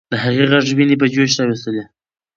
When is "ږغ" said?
0.51-0.67